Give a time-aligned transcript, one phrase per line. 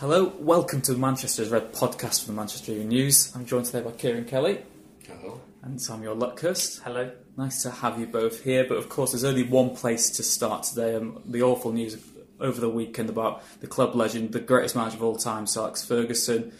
[0.00, 3.36] Hello, welcome to Manchester's Red podcast from the Manchester Evening News.
[3.36, 4.62] I'm joined today by Kieran Kelly.
[5.06, 5.42] Hello.
[5.60, 6.80] And Samuel Luckhurst.
[6.80, 7.10] Hello.
[7.36, 10.62] Nice to have you both here, but of course, there's only one place to start
[10.62, 10.94] today.
[10.94, 12.02] Um, the awful news
[12.40, 15.84] over the weekend about the club legend, the greatest manager of all time, Sir Alex
[15.84, 16.50] Ferguson.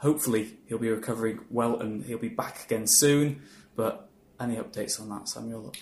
[0.00, 3.40] Hopefully, he'll be recovering well and he'll be back again soon.
[3.74, 5.72] But any updates on that, Samuel?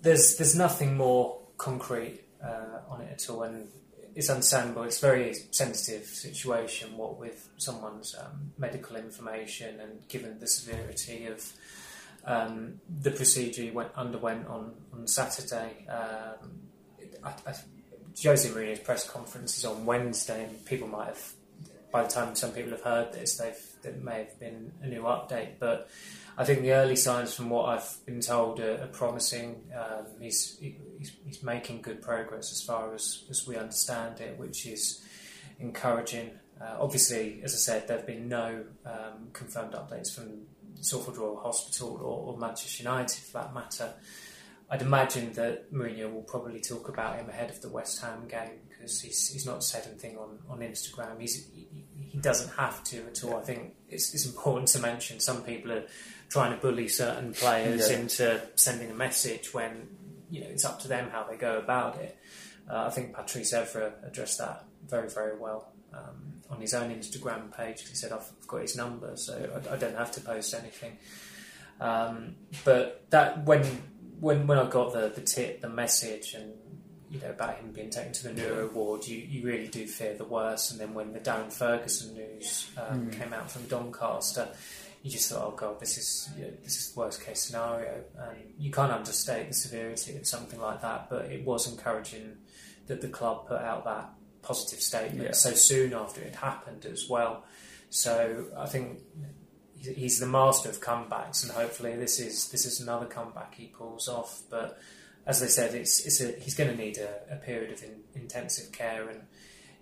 [0.00, 3.68] There's there's nothing more concrete uh, on it at all, and
[4.14, 4.84] it's understandable.
[4.84, 11.26] It's a very sensitive situation, what with someone's um, medical information, and given the severity
[11.26, 11.52] of
[12.24, 15.86] um, the procedure went, underwent on on Saturday.
[15.88, 16.60] Um,
[17.24, 17.54] I, I,
[18.22, 21.32] Jose Mourinho's press conference is on Wednesday, and people might have,
[21.90, 25.02] by the time some people have heard this, they've there may have been a new
[25.02, 25.88] update, but.
[26.36, 29.62] I think the early signs, from what I've been told, are, are promising.
[29.74, 34.66] Um, he's, he's, he's making good progress as far as, as we understand it, which
[34.66, 35.04] is
[35.60, 36.32] encouraging.
[36.60, 40.42] Uh, obviously, as I said, there have been no um, confirmed updates from
[40.80, 43.94] Salford Royal Hospital or, or, Manchester United, for that matter.
[44.70, 48.58] I'd imagine that Mourinho will probably talk about him ahead of the West Ham game
[48.84, 51.20] because he's, he's not said anything on, on Instagram.
[51.20, 53.36] He's, he, he doesn't have to at all.
[53.36, 55.84] I think it's, it's important to mention some people are
[56.28, 57.98] trying to bully certain players yeah.
[57.98, 59.88] into sending a message when
[60.30, 62.16] you know it's up to them how they go about it.
[62.70, 67.54] Uh, I think Patrice Evra addressed that very very well um, on his own Instagram
[67.56, 67.88] page.
[67.88, 70.96] He said, "I've got his number, so I, I don't have to post anything."
[71.80, 73.64] Um, but that when
[74.20, 76.52] when when I got the the tip, the message, and
[77.14, 80.14] you know about him being taken to the neuro ward, you, you really do fear
[80.14, 80.72] the worst.
[80.72, 83.12] And then when the Darren Ferguson news um, mm.
[83.12, 84.48] came out from Doncaster
[85.04, 88.02] you just thought, oh god, this is you know, this is the worst case scenario,
[88.18, 91.10] and you can't understate the severity of something like that.
[91.10, 92.38] But it was encouraging
[92.86, 94.08] that the club put out that
[94.40, 95.32] positive statement yeah.
[95.32, 97.44] so soon after it happened as well.
[97.90, 99.00] So I think
[99.78, 104.08] he's the master of comebacks, and hopefully this is this is another comeback he pulls
[104.08, 104.40] off.
[104.48, 104.80] But
[105.26, 108.00] as they said, it's it's a, he's going to need a, a period of in,
[108.14, 109.22] intensive care and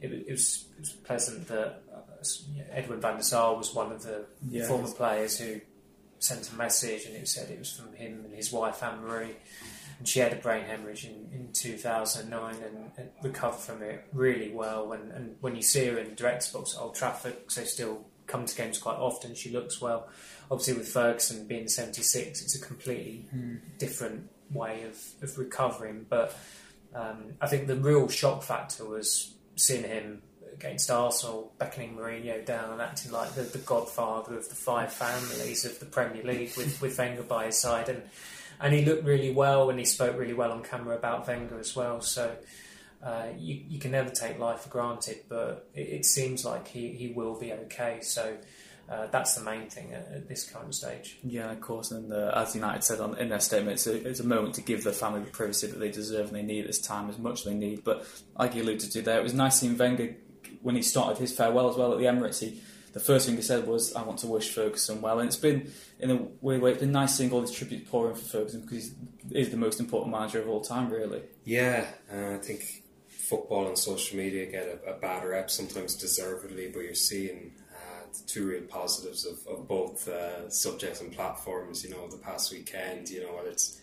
[0.02, 2.24] it, it, was, it was pleasant that uh,
[2.72, 4.68] Edwin van der Sar was one of the yes.
[4.68, 5.60] former players who
[6.18, 9.36] sent a message and it said it was from him and his wife Anne Marie.
[9.98, 14.50] And she had a brain hemorrhage in, in 2009 and, and recovered from it really
[14.50, 14.92] well.
[14.92, 18.04] And, and when you see her in the director's box at Old Trafford, they still
[18.26, 20.08] come to games quite often, she looks well.
[20.50, 23.60] Obviously, with Ferguson being 76, it's a completely mm.
[23.78, 26.06] different way of, of recovering.
[26.08, 26.36] But
[26.94, 32.72] um, I think the real shock factor was seeing him against Arsenal, beckoning Mourinho down
[32.72, 36.80] and acting like the, the godfather of the five families of the Premier League with,
[36.80, 37.88] with Wenger by his side.
[37.88, 38.02] And,
[38.60, 41.74] and he looked really well and he spoke really well on camera about Wenger as
[41.74, 42.00] well.
[42.00, 42.36] So
[43.02, 46.92] uh, you, you can never take life for granted, but it, it seems like he,
[46.92, 47.98] he will be okay.
[48.02, 48.36] So
[48.88, 51.18] uh, that's the main thing at, at, this current stage.
[51.22, 51.90] Yeah, of course.
[51.92, 54.60] And uh, as United said on, in their statement, it's a, it's a, moment to
[54.60, 57.18] give the family the privacy that they deserve and they need at this time as
[57.18, 57.84] much as they need.
[57.84, 58.06] But
[58.38, 60.16] like you alluded to there, it was nice seeing Wenger
[60.60, 62.40] when he started his farewell as well at the Emirates.
[62.40, 62.60] He,
[62.92, 65.72] the first thing he said was, "I want to wish Ferguson well," and it's been
[65.98, 66.72] in a weird way.
[66.72, 68.92] It's been nice seeing all these tributes pouring for Ferguson because
[69.30, 71.22] he's the most important manager of all time, really.
[71.44, 76.70] Yeah, uh, I think football and social media get a, a bad rep sometimes deservedly,
[76.70, 77.52] but you're seeing
[78.26, 81.84] two real positives of, of both uh, subjects and platforms.
[81.84, 83.80] You know, the past weekend, you know, whether it's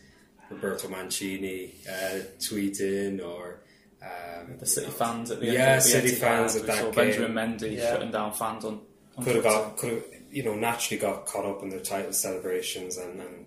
[0.49, 3.61] Roberto Mancini uh, tweeting or
[4.01, 6.93] um, the City know, fans at the yeah, end City fans at that game.
[6.93, 7.91] Benjamin Mendy yeah.
[7.91, 8.81] shutting down fans on.
[9.17, 12.13] on could have got could have you know naturally got caught up in the title
[12.13, 13.45] celebrations and, and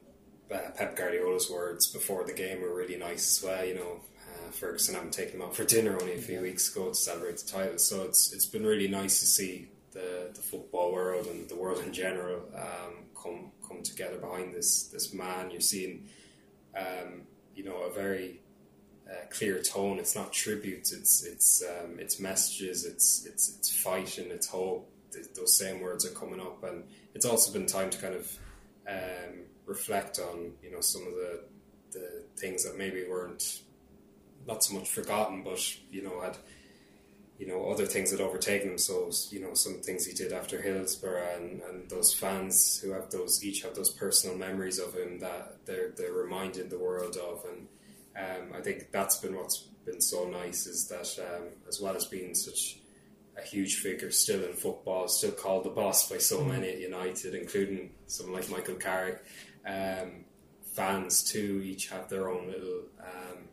[0.52, 3.64] uh, Pep Guardiola's words before the game were really nice as well.
[3.64, 4.00] You know.
[4.32, 7.36] Uh, Ferguson having taken him out for dinner only a few weeks ago to celebrate
[7.36, 11.48] the title, so it's it's been really nice to see the, the football world and
[11.48, 15.50] the world in general um, come come together behind this this man.
[15.50, 16.08] You're seeing,
[16.76, 17.22] um,
[17.54, 18.40] you know, a very
[19.08, 19.98] uh, clear tone.
[19.98, 20.92] It's not tributes.
[20.92, 22.84] It's it's um, it's messages.
[22.84, 24.88] It's it's it's fight and it's hope.
[25.36, 26.84] Those same words are coming up, and
[27.14, 28.38] it's also been time to kind of
[28.88, 31.44] um, reflect on you know some of the
[31.92, 33.60] the things that maybe weren't
[34.46, 35.60] not so much forgotten, but
[35.90, 36.38] you know had
[37.42, 38.78] you know other things had overtaken him.
[38.78, 43.10] So you know some things he did after Hillsborough and, and those fans who have
[43.10, 47.44] those each have those personal memories of him that they're they're reminded the world of,
[47.50, 47.66] and
[48.16, 52.04] um, I think that's been what's been so nice is that um, as well as
[52.04, 52.78] being such
[53.36, 57.34] a huge figure still in football, still called the boss by so many at United,
[57.34, 59.24] including someone like Michael Carrick.
[59.66, 60.26] Um,
[60.74, 63.48] fans too each have their own little um,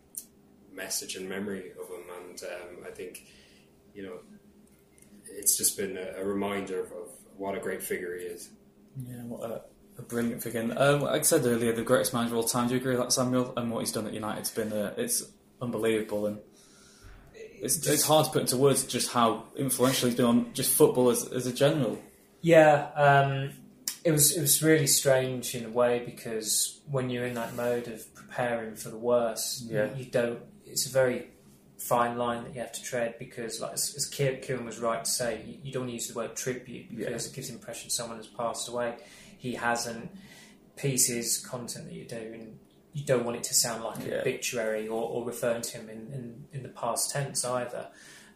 [0.71, 3.25] message and memory of him, and um, I think
[3.94, 4.19] you know
[5.31, 8.50] it's just been a, a reminder of, of, what a great figure he is.
[9.07, 9.62] Yeah, what a,
[9.97, 10.62] a brilliant figure.
[10.75, 12.68] Um, like I said earlier, the greatest manager of all time.
[12.68, 13.53] Do you agree with that, Samuel?
[13.56, 15.24] And what he's done at United's been uh, it's
[15.62, 16.39] unbelievable and.
[17.62, 21.09] It's, it's hard to put into words just how influential he's been on just football
[21.09, 22.01] as, as a general.
[22.39, 23.51] Yeah, um,
[24.06, 27.89] it was it was really strange in a way because when you're in that mode
[27.89, 29.94] of preparing for the worst, Yeah.
[29.95, 30.39] you, you don't.
[30.65, 31.27] It's a very
[31.79, 35.09] fine line that you have to tread because, like as, as Kieran was right to
[35.09, 38.27] say, you, you don't use the word tribute because it gives the impression someone has
[38.27, 38.95] passed away.
[39.37, 40.11] He hasn't.
[40.75, 42.57] Pieces, content that you're doing,
[42.93, 46.13] you don't want it to sound like an obituary or, or referring to him in,
[46.13, 47.87] in, in the past tense either.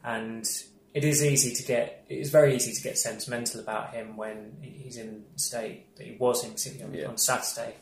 [0.04, 0.46] And
[0.94, 4.58] it is easy to get it is very easy to get sentimental about him when
[4.62, 7.08] he's in the state that he was in particularly on, Yeah.
[7.08, 7.76] on Saturday.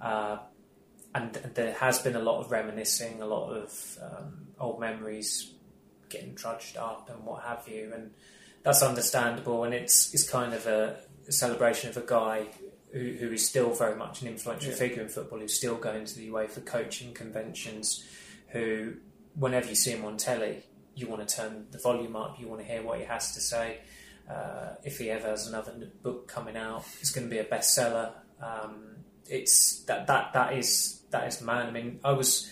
[0.00, 0.38] Uh,
[1.14, 5.52] and there has been a lot of reminiscing, a lot of um, old memories
[6.08, 8.10] getting trudged up and what have you, and
[8.62, 9.64] that's understandable.
[9.64, 10.96] And it's it's kind of a,
[11.28, 12.46] celebration of a guy
[12.92, 14.76] who, who is still very much an influential Yeah.
[14.76, 18.04] figure in football, who's still going to the UEFA coaching conventions,
[18.48, 18.94] who
[19.34, 20.64] whenever you see him on telly,
[20.94, 23.40] you want to turn the volume up, you want to hear what he has to
[23.40, 23.78] say.
[24.30, 25.72] Uh, if he ever has another
[26.02, 28.10] book coming out, it's going to be a bestseller.
[28.42, 28.96] Um,
[29.26, 31.66] it's that that that is that is man.
[31.68, 32.50] I mean, I was.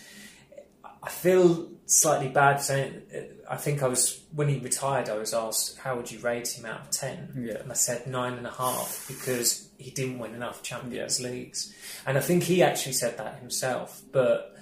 [1.03, 3.03] I feel slightly bad saying.
[3.49, 5.09] I think I was when he retired.
[5.09, 7.47] I was asked, "How would you rate him out of 10?
[7.49, 7.59] Yeah.
[7.59, 11.75] and I said nine and a half because he didn't win enough Champions Leagues,
[12.07, 14.03] and I think he actually said that himself.
[14.13, 14.57] But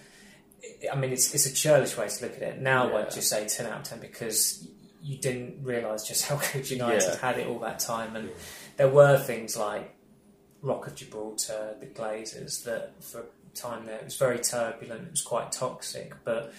[0.93, 2.61] I mean, it's it's a churlish way to look at it.
[2.61, 2.97] Now Yeah.
[2.99, 4.67] I'd just say ten out of ten because
[5.03, 7.17] you didn't realise just how good United Yeah.
[7.19, 8.31] had it all that time, and
[8.77, 9.95] there were things like
[10.63, 15.23] Rock of Gibraltar, the Glazers, that for time there it was very turbulent, it was
[15.23, 16.53] quite toxic, but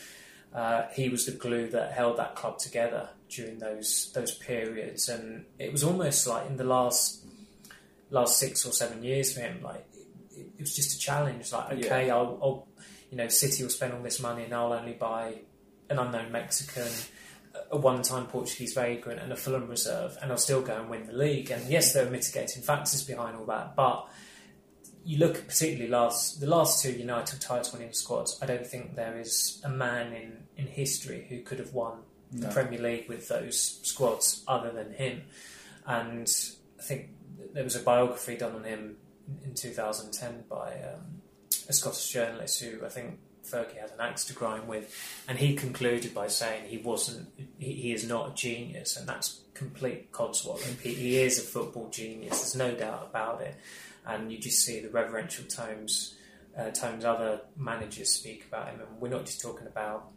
[0.53, 5.45] uh, he was the glue that held that club together during those those periods, and
[5.59, 7.24] it was almost like in the last
[8.09, 9.86] last six or seven years for him, like
[10.31, 11.51] it, it was just a challenge.
[11.51, 12.68] Like, okay, I'll, I'll,
[13.12, 15.36] you know, City will spend all this money, and I'll only buy
[15.89, 16.88] an unknown Mexican,
[17.71, 21.13] a one-time Portuguese vagrant, and a Fulham reserve, and I'll still go and win the
[21.13, 21.51] league.
[21.51, 24.07] And yes, there are mitigating factors behind all that, but
[25.06, 28.38] you look particularly last the last two United title winning squads.
[28.42, 32.00] I don't think there is a man in in history who could have won
[32.31, 35.24] the Premier League with those squads other than him.
[35.86, 36.30] And
[36.78, 37.10] I think
[37.54, 38.98] there was a biography done on him
[39.44, 41.22] in, in 2010 by um,
[41.68, 44.94] a Scottish journalist who I think Fergie had an axe to grind with,
[45.28, 49.42] and he concluded by saying he wasn't, he, he is not a genius, and that's
[49.54, 50.80] complete codswallop.
[50.81, 52.40] He, he is a football genius.
[52.40, 53.56] There's no doubt about it,
[54.09, 56.15] and you just see the reverential tones,
[56.57, 60.09] uh, tones other managers speak about him, and we're not just talking about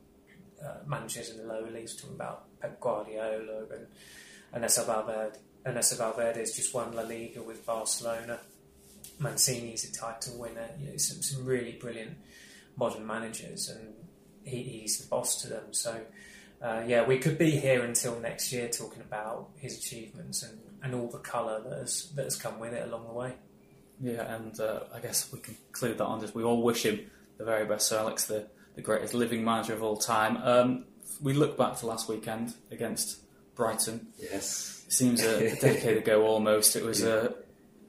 [0.65, 3.87] uh, managers in the lower leagues, we're talking about Pep Guardiola and
[4.55, 5.39] Ernesto Valverde.
[5.67, 8.41] Ernesto Valverde has just won La Liga with Barcelona.
[9.19, 10.71] Mancini's a title winner.
[10.81, 12.17] You know, some, some really brilliant
[12.77, 13.95] modern managers, and
[14.45, 15.73] he, he's the boss to them.
[15.73, 16.01] So,
[16.63, 20.95] uh, yeah, we could be here until next year talking about his achievements and, and
[20.95, 23.35] all the colour that has, that has come with it along the way.
[24.03, 26.35] Yeah, and uh, I guess we can conclude that on this.
[26.35, 27.01] We all wish him
[27.39, 27.89] the very best.
[27.89, 30.37] Sir Alex, the, the greatest living manager of all time.
[30.39, 30.85] Um,
[31.23, 33.21] we look back to last weekend against
[33.55, 34.09] Brighton.
[34.19, 34.83] Yes.
[34.87, 36.75] It seems a, a decade ago almost.
[36.75, 37.35] It was a.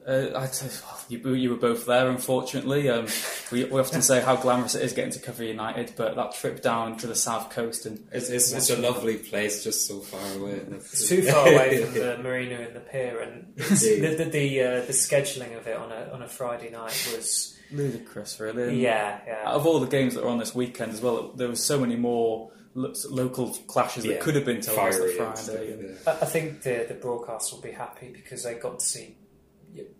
[0.06, 2.90] Uh, I'd say well, you, you were both there, unfortunately.
[2.90, 3.06] Um,
[3.50, 6.60] we, we often say how glamorous it is getting to cover United, but that trip
[6.62, 10.20] down to the south coast and It's, it's, it's a lovely place just so far
[10.38, 10.60] away.
[10.72, 14.70] It's too far away from the marina and the pier, and the the the, uh,
[14.84, 18.64] the scheduling of it on a on a Friday night was ludicrous, really.
[18.64, 19.42] And yeah yeah.
[19.46, 21.80] Out of all the games that were on this weekend as well, there was so
[21.80, 25.72] many more local clashes that could have been televised Fiery on and stuff, Friday.
[25.72, 26.12] and- yeah.
[26.12, 29.16] I I think the the broadcast will be happy because they got to see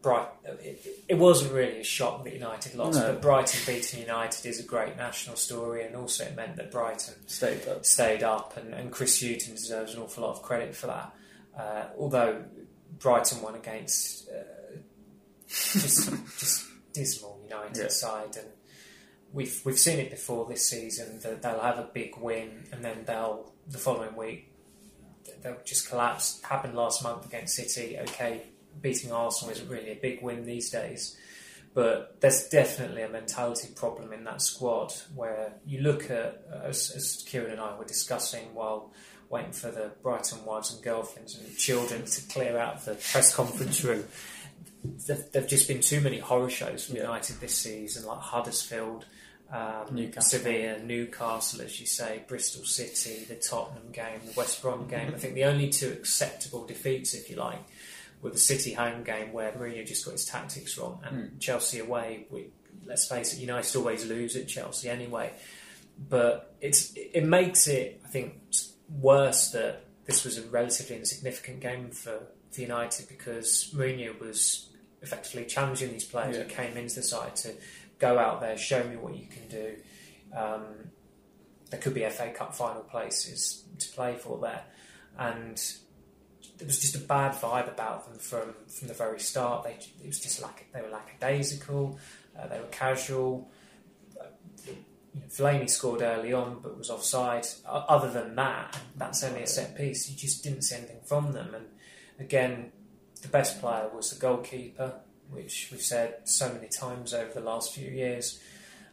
[0.02, 0.28] Bright.
[0.44, 3.12] It, it wasn't really a shock that United lost, No.
[3.12, 7.14] but Brighton beating United is a great national story, and also it meant that Brighton
[7.26, 7.84] Stayed up.
[7.84, 11.14] stayed up, and, and Chris Hughton deserves an awful lot of credit for that.
[11.58, 12.44] Uh, although
[12.98, 14.76] Brighton won against uh,
[15.48, 17.88] just just dismal United Yeah.
[17.88, 18.46] side, and
[19.32, 23.04] we've we've seen it before this season that they'll have a big win, and then
[23.06, 24.50] they'll the following week
[25.42, 26.40] they'll just collapse.
[26.42, 27.98] Happened last month against City.
[27.98, 28.42] Okay,
[28.80, 31.16] beating Arsenal isn't really a big win these days,
[31.74, 37.24] but there's definitely a mentality problem in that squad where you look at, as, as
[37.26, 38.92] Kieran and I were discussing while
[39.28, 43.82] waiting for the Brighton wives and girlfriends and children to clear out the press conference
[43.82, 44.04] room.
[45.06, 49.06] There've, there've just been too many horror shows for United this season, like Huddersfield,
[49.50, 50.38] um, Newcastle.
[50.38, 55.12] Sevilla, Newcastle, as you say, Bristol City, the Tottenham game, the West Brom game.
[55.14, 57.60] I think the only two acceptable defeats, if you like,
[58.24, 62.26] were the City home game where Mourinho just got his tactics wrong, and Chelsea away.
[62.30, 62.46] We,
[62.86, 65.32] let's face it, United always lose at Chelsea anyway.
[66.08, 68.40] But it's it makes it, I think,
[68.88, 72.18] worse that this was a relatively insignificant game for,
[72.50, 74.70] for United because Mourinho was
[75.02, 77.52] effectively challenging these players who came into the side to
[77.98, 79.76] go out there, show me what you can do.
[80.34, 80.62] Um,
[81.70, 84.64] there could be FA Cup final places to play for there,
[85.18, 85.62] and
[86.58, 89.64] there was just a bad vibe about them from, from the very start.
[89.64, 91.98] They it was just like they were lackadaisical,
[92.38, 93.50] uh, they were casual.
[94.20, 94.26] Uh,
[94.66, 97.46] you know, Fellaini scored early on, but was offside.
[97.66, 100.08] Other than that, that's only a set piece.
[100.08, 101.54] You just didn't see anything from them.
[101.54, 101.66] And
[102.18, 102.72] again,
[103.22, 107.74] the best player was the goalkeeper, which we've said so many times over the last
[107.74, 108.40] few years.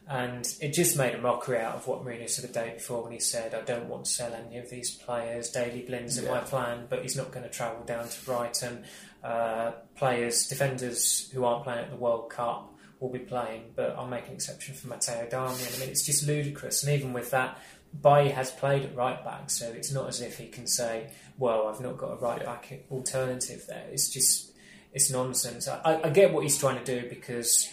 [0.08, 3.12] And it just made a mockery out of what Mourinho said the day before when
[3.12, 5.50] he said, I don't want to sell any of these players.
[5.50, 8.84] Daley Blind's in my plan, but he's not going to travel down to Brighton.
[9.22, 14.08] Uh, players, defenders who aren't playing at the World Cup will be playing, but I'll
[14.08, 15.76] make an exception for Matteo Darmian.
[15.76, 16.82] I mean, it's just ludicrous.
[16.82, 17.58] And even with that,
[18.00, 21.68] Bailly has played at right back, so it's not as if he can say, well,
[21.68, 23.86] I've not got a right back alternative there.
[23.92, 24.52] It's just,
[24.92, 25.68] it's nonsense.
[25.68, 27.72] I, I get what he's trying to do because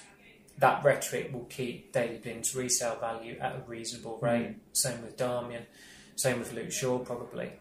[0.59, 4.55] that rhetoric will keep Daley Blind's resale value at a reasonable rate.
[4.73, 5.63] Same with Darmian,
[6.15, 7.53] same with Luke Shaw, probably.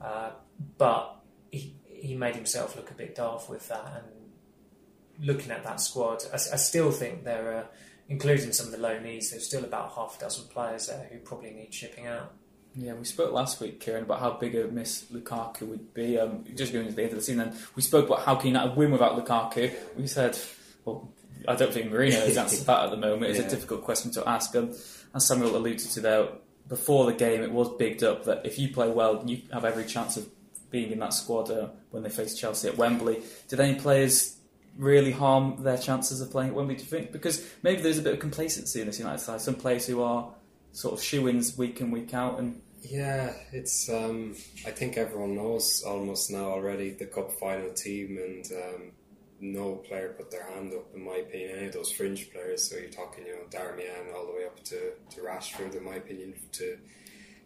[0.00, 0.30] Uh,
[0.78, 1.16] but
[1.50, 4.04] he, he made himself look a bit daft with that.
[4.04, 7.66] And looking at that squad, I, I still think there are,
[8.08, 11.50] including some of the loanees, there's still about half a dozen players there who probably
[11.50, 12.32] need shipping out.
[12.76, 16.18] Yeah, we spoke last week, Kieran, about how big a miss Lukaku would be.
[16.18, 18.48] Um, just going to the end of the season, then we spoke about how can
[18.48, 19.72] United win without Lukaku.
[19.96, 20.38] We said,
[20.84, 21.12] well,
[21.50, 23.30] I don't think Mourinho has answered that at the moment.
[23.30, 23.46] It's Yeah.
[23.46, 24.54] a difficult question to ask.
[24.56, 24.72] Um,
[25.14, 26.28] as Samuel alluded to there,
[26.68, 29.84] before the game, it was bigged up that if you play well, you have every
[29.84, 30.28] chance of
[30.70, 33.20] being in that squad uh, when they face Chelsea at Wembley.
[33.48, 34.36] Did any players
[34.78, 37.10] really harm their chances of playing at Wembley, do you think?
[37.10, 39.40] Because maybe there's a bit of complacency in this United side.
[39.40, 40.32] Some players who are
[40.72, 43.90] sort of shoe-ins week in, week out, and Yeah, it's.
[43.90, 48.92] Um, I think everyone knows almost now already the cup final team, and um,
[49.40, 51.56] no player put their hand up, in my opinion.
[51.56, 54.62] Any of those fringe players, so you're talking, you know, Darmian all the way up
[54.64, 56.78] to, to Rashford, in my opinion, to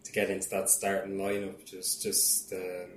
[0.03, 2.89] to get into that starting lineup, just just um,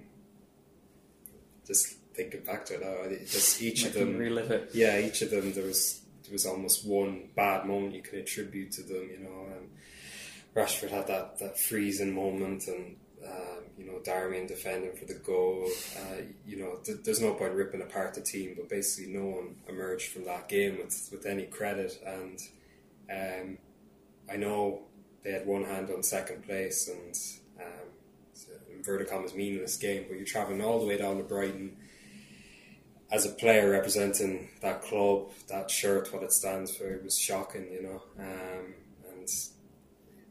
[1.67, 4.71] just thinking back to it now, just each of them relive it.
[4.75, 8.73] yeah, each of them there was there was almost one bad moment you can attribute
[8.73, 9.09] to them.
[9.11, 9.69] You know, um,
[10.55, 15.69] Rashford had that that freezing moment, and um, you know Darmian defending for the goal.
[15.97, 19.57] Uh, you know, th- there's no point ripping apart the team, but basically no one
[19.69, 22.03] emerged from that game with with any credit.
[22.05, 22.39] And
[23.11, 23.59] um,
[24.31, 24.83] I know
[25.23, 27.89] they had one hand on second place, and um,
[28.33, 31.77] it's a inverted meaningless game, but you're traveling all the way down to Brighton
[33.11, 37.67] as a player representing that club, that shirt, what it stands for, it was shocking,
[37.73, 38.03] you know.
[38.19, 38.75] Um,
[39.11, 39.29] and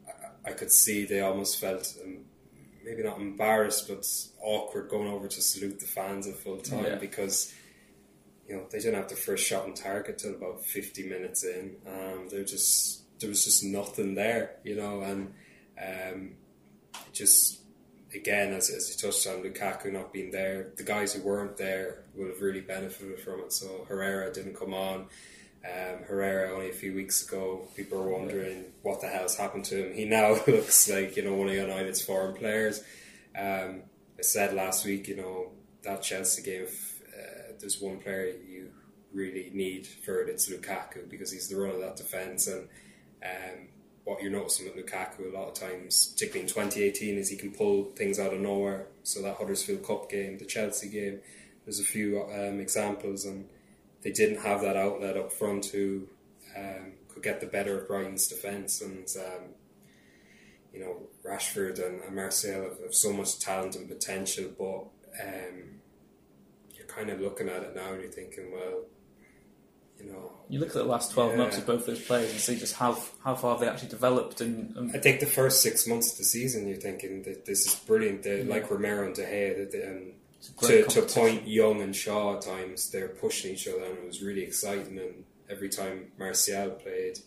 [0.06, 2.18] I, I could see they almost felt um,
[2.88, 4.06] maybe not embarrassed, but
[4.40, 6.94] awkward going over to salute the fans at full time Yeah.
[6.96, 7.52] because
[8.48, 11.76] you know they didn't have the first shot on target till about fifty minutes in.
[11.86, 15.34] Um, they just there was just nothing there, you know, and
[15.84, 16.30] um,
[17.12, 17.60] just
[18.14, 22.04] again, as, as you touched on, Lukaku not being there, the guys who weren't there
[22.14, 23.52] would have really benefited from it.
[23.52, 25.06] So Herrera didn't come on.
[25.64, 29.86] Um, Herrera only a few weeks ago, people were wondering what the hell's happened to
[29.86, 29.94] him.
[29.94, 32.82] He now looks like you know one of United's foreign players.
[33.36, 33.82] Um,
[34.18, 36.62] I said last week, you know that Chelsea game.
[36.62, 38.70] If, uh, there's one player you
[39.12, 42.68] really need for it, it's Lukaku because he's the run of that defence and.
[43.22, 43.68] Um,
[44.08, 47.52] what you're noticing with Lukaku a lot of times, particularly in 2018, is he can
[47.52, 48.86] pull things out of nowhere.
[49.02, 51.20] So that Huddersfield Cup game, the Chelsea game,
[51.66, 53.46] there's a few um, examples, and
[54.02, 56.08] they didn't have that outlet up front who
[56.56, 58.80] um, could get the better of Brighton's defence.
[58.80, 59.42] And um,
[60.72, 64.84] you know, Rashford and, and Martial have, have so much talent and potential, but
[65.20, 65.80] um,
[66.74, 68.84] you're kind of looking at it now and you're thinking, well,
[69.98, 71.38] you know, You look at the last twelve Yeah.
[71.38, 74.76] months of both those players and see just how how far they actually developed and,
[74.76, 77.74] and I think the first six months of the season, you're thinking that this is
[77.74, 78.22] brilliant.
[78.22, 78.54] They, Yeah.
[78.54, 80.14] Like Romero and De Gea, that they, it's a great
[80.60, 84.22] to, to point Young and Shaw at times, they're pushing each other, and it was
[84.22, 84.98] really exciting.
[84.98, 87.18] And every time Martial played,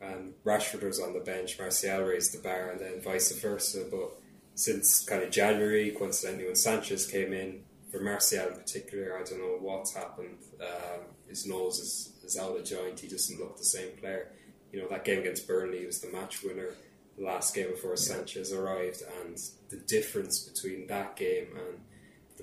[0.00, 3.84] and Rashford was on the bench, Martial raised the bar, and then vice versa.
[3.90, 4.12] But
[4.54, 9.38] since kind of January, coincidentally, when Sanchez came in, for Martial in particular, I don't
[9.38, 10.38] know what's happened.
[10.60, 13.00] Um, his nose is, is out of joint.
[13.00, 14.28] He doesn't look the same player.
[14.72, 16.70] You know that game against Burnley was the match winner.
[17.16, 19.38] Last game before Sanchez arrived, and
[19.70, 21.78] the difference between that game and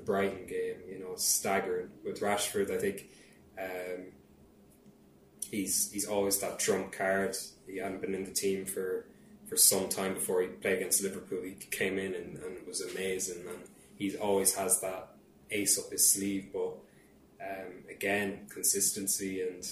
[0.01, 1.89] the Brighton game, you know, staggering.
[2.03, 3.09] With Rashford, I think
[3.59, 4.05] um,
[5.49, 7.35] he's he's always that trump card.
[7.67, 9.05] He hadn't been in the team for,
[9.47, 11.41] for some time before he played against Liverpool.
[11.43, 13.59] He came in and, and was amazing, and
[13.95, 15.09] he always has that
[15.51, 16.49] ace up his sleeve.
[16.51, 16.73] But
[17.41, 19.67] um, again, consistency and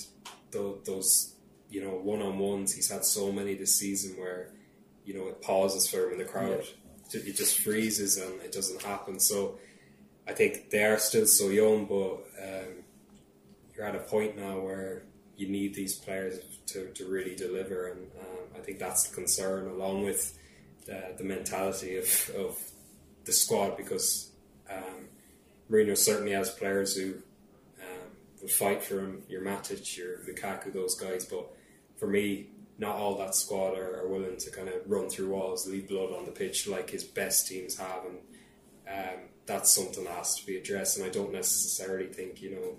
[0.52, 1.34] tho- those
[1.70, 2.74] you know one on ones.
[2.74, 4.52] He's had so many this season where
[5.06, 6.64] you know it pauses for him in the crowd.
[7.12, 9.20] It just freezes and it doesn't happen.
[9.20, 9.58] So
[10.30, 12.14] I think they are still so young, but
[12.48, 12.70] um,
[13.74, 15.04] you're at a point now where
[15.36, 19.68] you need these players to, to really deliver, and um, I think that's the concern,
[19.68, 20.38] along with
[20.86, 22.60] the, the mentality of, of
[23.26, 24.30] the squad, because
[24.70, 25.08] um,
[25.70, 27.16] Mourinho certainly has players who
[27.82, 28.10] um,
[28.42, 29.24] will fight for him.
[29.28, 31.48] Your Matic, your Lukaku, those guys, but
[31.98, 35.68] for me, not all that squad are, are willing to kind of run through walls,
[35.68, 38.20] leave blood on the pitch like his best teams have, and
[38.88, 39.20] um,
[39.50, 40.98] that's something that has to be addressed.
[40.98, 42.76] And I don't necessarily think you know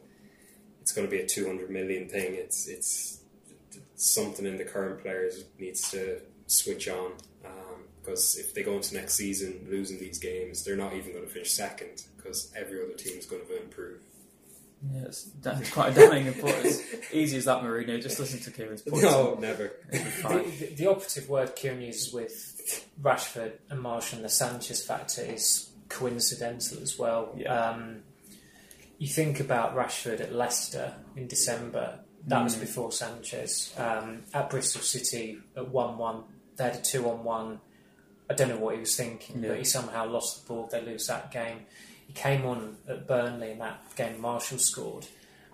[0.81, 2.35] it's going to be a 200 million thing.
[2.35, 3.21] It's it's
[3.97, 7.12] something in the current players needs to switch on
[7.45, 11.25] um, because if they go into next season losing these games, they're not even going
[11.25, 14.00] to finish second because every other team is going to improve.
[14.95, 16.55] Yeah, it's, that- it's quite a damning report.
[16.65, 18.00] As easy as that, Mourinho.
[18.03, 19.03] Just listen to Kieran's points.
[19.05, 19.73] No, never.
[19.93, 20.39] It'll be fine.
[20.39, 25.21] The, the, the operative word Kieran uses with Rashford and Marsh and the Sanchez factor
[25.23, 27.35] is coincidental as well.
[27.37, 27.52] Yeah.
[27.54, 28.02] Um,
[28.99, 32.00] you think about Rashford at Leicester in December.
[32.26, 33.74] That was before Sanchez.
[33.79, 36.24] Um, at Bristol City at one-one,
[36.57, 37.61] they had a two-on-one.
[38.29, 39.50] I don't know what he was thinking, Yeah.
[39.50, 40.68] but he somehow lost the ball.
[40.70, 41.66] They lose that game.
[42.07, 44.20] He came on at Burnley in that game.
[44.20, 45.07] Martial scored,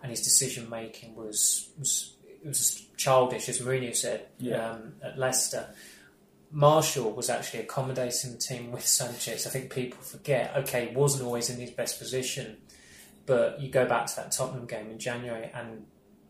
[0.02, 4.70] and his decision making was was it was childish, as Mourinho said Yeah.
[4.72, 5.68] um, at Leicester.
[6.56, 9.46] Martial was actually accommodating the team with Sanchez.
[9.46, 10.56] I think people forget.
[10.56, 12.56] Okay, he wasn't always in his best position,
[13.26, 15.84] but you go back to that Tottenham game in January, and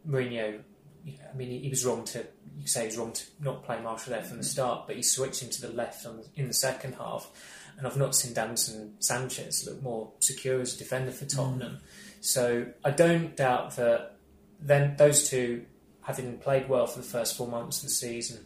[0.05, 0.63] Mourinho.
[1.05, 2.27] You know, I mean, he, he was wrong to.
[2.59, 4.51] You say he was wrong to not play Martial there from the mm-hmm.
[4.51, 7.31] start, but he switched him to the left on, in the second half.
[7.79, 11.39] And I've not seen Davinson Sanchez look more secure as a defender for mm-hmm.
[11.39, 11.79] Tottenham.
[12.21, 14.17] So I don't doubt that
[14.59, 15.67] then those two,
[16.01, 18.45] having played well for the first four months of the season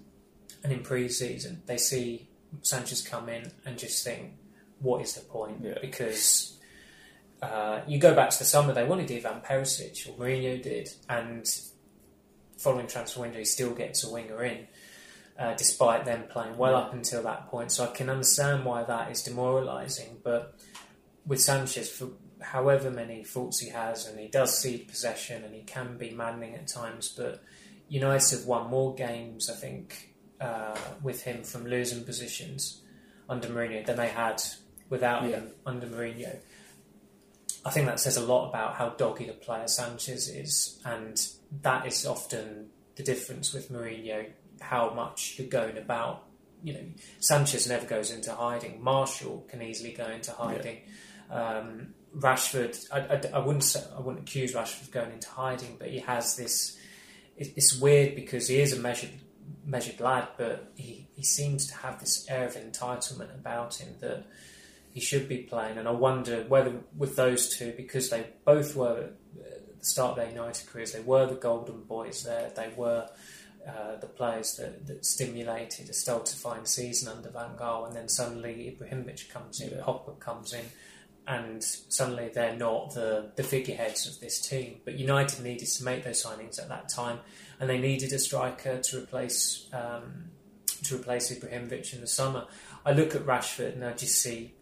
[0.62, 2.28] and in pre-season, they see
[2.62, 4.34] Sanchez come in and just think,
[4.80, 5.78] "What is the point?" Yeah.
[5.80, 6.58] Because
[7.42, 11.46] uh, you go back to the summer, they wanted Ivan Perisic, or Mourinho did, and
[12.58, 14.66] following transfer window, he still gets a winger in.
[15.38, 19.10] Uh, despite them playing well up until that point, so I can understand why that
[19.10, 20.18] is demoralising.
[20.22, 20.54] But
[21.24, 25.62] with Sanchez, for however many faults he has, and he does cede possession and he
[25.62, 27.42] can be maddening at times, but
[27.88, 30.09] United have won more games, I think,
[30.40, 32.82] uh, with him from losing positions
[33.28, 34.42] under Mourinho than they had
[34.88, 36.38] without him under Mourinho.
[37.64, 41.20] I think that says a lot about how doggy a player Sanchez is, and
[41.62, 44.30] that is often the difference with Mourinho.
[44.60, 46.24] How much you're going about,
[46.62, 46.84] you know,
[47.18, 48.82] Sanchez never goes into hiding.
[48.82, 50.78] Martial can easily go into hiding.
[51.30, 55.76] Um, Rashford, I, I, I wouldn't say, I wouldn't accuse Rashford of going into hiding,
[55.78, 56.78] but he has this.
[57.36, 59.10] It, it's weird because he is a measured
[59.64, 64.24] measured lad, but he, he seems to have this air of entitlement about him that
[64.92, 65.78] he should be playing.
[65.78, 70.16] And I wonder whether with those two, because they both were at the start of
[70.16, 72.50] their United careers, they were the golden boys there.
[72.54, 73.08] They were
[73.66, 78.76] uh, the players that, that stimulated a stultifying season under Van Gaal, and then suddenly
[78.76, 79.82] Ibrahimovic comes in, Yeah.
[79.82, 80.64] Pogba comes in,
[81.26, 84.80] and suddenly they're not the, the figureheads of this team.
[84.84, 87.18] But United needed to make those signings at that time,
[87.60, 90.30] and they needed a striker to replace um,
[90.84, 92.46] to replace Ibrahimovic in the summer.
[92.86, 94.54] I look at Rashford and I just see,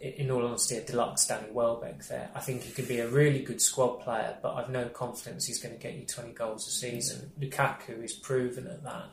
[0.00, 2.30] in all honesty, a deluxe Danny Welbeck there.
[2.34, 5.60] I think he could be a really good squad player, but I've no confidence he's
[5.60, 7.32] going to get you 20 goals a season.
[7.40, 9.06] Lukaku is proven at that.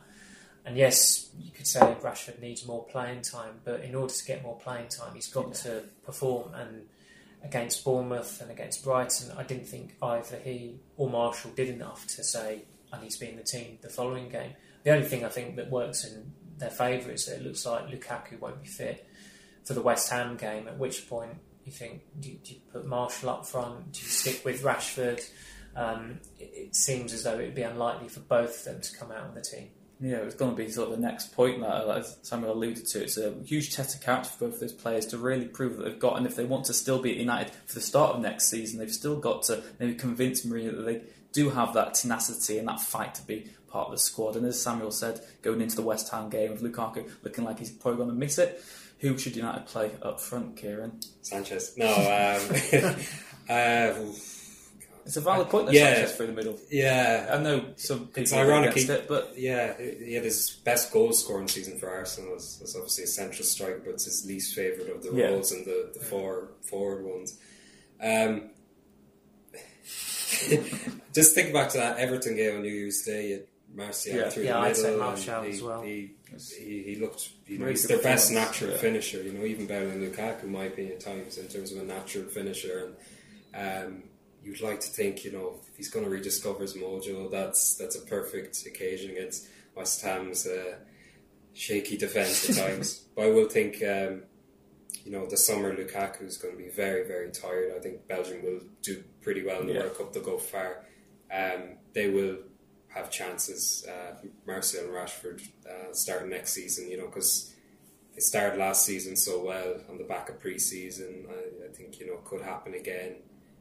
[0.64, 4.44] And yes, you could say Rashford needs more playing time, but in order to get
[4.44, 6.54] more playing time, he's got to perform.
[6.54, 6.82] And
[7.42, 12.22] against Bournemouth and against Brighton, I didn't think either he or Martial did enough to
[12.22, 12.62] say
[12.92, 14.52] I need to be in the team the following game.
[14.84, 17.88] The only thing I think that works in their favour is that it looks like
[17.88, 19.06] Lukaku won't be fit
[19.64, 20.68] for the West Ham game.
[20.68, 23.92] At which point you think, do you, do you put Martial up front?
[23.92, 25.22] Do you stick with Rashford?
[25.74, 28.96] Um, it, it, seems as though it would be unlikely for both of them to
[28.96, 29.68] come out on the team.
[30.00, 33.02] Yeah, it's going to be sort of the next point that, as Samuel alluded to,
[33.02, 35.98] it's a huge test of character for both those players to really prove that they've
[35.98, 38.50] got, and if they want to still be at United for the start of next
[38.50, 42.68] season, they've still got to maybe convince Mourinho that they do have that tenacity and
[42.68, 44.36] that fight to be part of the squad.
[44.36, 47.70] And as Samuel said, going into the West Ham game with Lukaku looking like he's
[47.70, 48.62] probably going to miss it,
[48.98, 51.00] who should United play up front, Kieran?
[51.22, 51.76] Sanchez.
[51.76, 52.94] No, um,
[53.48, 54.12] uh,
[55.04, 56.58] it's a valid point that yeah, Sanchez through the middle.
[56.70, 61.12] Yeah, I know some people it's ironic, against it, but yeah, had his best goal
[61.12, 64.94] scoring season for Arsenal was, was obviously a central striker, but it's his least favourite
[64.94, 65.26] of the yeah.
[65.26, 67.38] roles and the, the four forward ones.
[68.00, 68.50] Um,
[71.12, 73.34] just think back to that Everton game on New Year's Day.
[73.34, 74.28] At Martial yeah.
[74.28, 74.82] through yeah, the I'd middle.
[74.82, 75.82] say Martial he, as well.
[75.82, 76.10] He,
[76.58, 78.76] he, he looked, you know, he's their best natural yeah.
[78.76, 79.22] finisher.
[79.22, 82.24] You know, even better than Lukaku might be at times in terms of a natural
[82.24, 82.94] finisher.
[83.54, 84.02] And um,
[84.42, 87.96] you'd like to think, you know, if he's going to rediscover his mojo, that's that's
[87.96, 90.76] a perfect occasion against West Ham's uh,
[91.54, 93.04] shaky defence at times.
[93.16, 94.22] but I will think, um,
[95.04, 97.72] you know, the summer Lukaku is going to be very, very tired.
[97.76, 99.80] I think Belgium will do pretty well in the yeah.
[99.80, 100.12] World Cup.
[100.12, 100.84] They'll go far.
[101.32, 102.38] Um, they will
[102.88, 103.86] have chances.
[103.88, 107.52] Uh, Martial and Rashford uh, starting next season, you know, because
[108.14, 111.26] they started last season so well on the back of pre-season.
[111.28, 113.16] I, I think you know could happen again.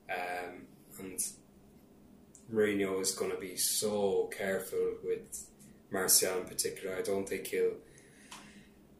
[0.10, 0.68] Um,
[1.00, 1.20] and
[2.54, 5.48] Mourinho is going to be so careful with
[5.90, 6.96] Martial in particular.
[6.98, 7.76] I don't think he'll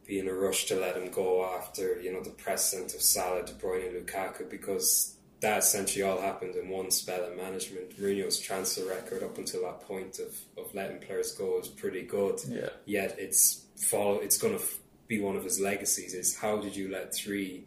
[0.06, 3.44] be in a rush to let him go after you know the precedent of Salah,
[3.44, 7.98] De Bruyne, and Lukaku because that essentially all happened in one spell of management.
[8.00, 12.40] Mourinho's transfer record up until that point of, of letting players go is pretty good.
[12.46, 12.68] Yeah.
[12.86, 14.20] Yet it's follow.
[14.20, 14.64] It's going to
[15.08, 16.14] be one of his legacies.
[16.14, 17.64] Is how did you let three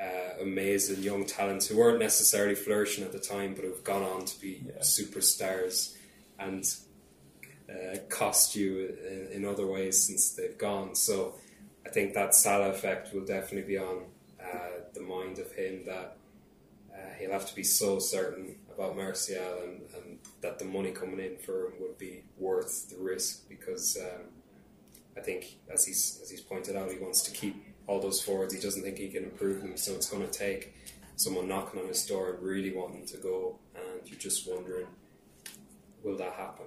[0.00, 4.24] uh, amazing young talents who weren't necessarily flourishing at the time, but have gone on
[4.26, 4.80] to be yeah.
[4.80, 5.96] superstars
[6.38, 6.64] and
[7.70, 8.94] uh, cost you
[9.32, 10.94] in, in, other ways since they've gone.
[10.94, 11.36] So
[11.86, 14.04] I think that Salah effect will definitely be on
[14.40, 16.16] uh, the mind of him that
[17.18, 21.38] he'll have to be so certain about Martial and, and, that the money coming in
[21.38, 24.26] for him would be worth the risk because um,
[25.16, 28.52] I think, as he's as he's pointed out, he wants to keep all those forwards.
[28.52, 30.74] He doesn't think he can improve them, so it's going to take
[31.16, 34.86] someone knocking on his door and really wanting to go, and you're just wondering,
[36.02, 36.66] will that happen?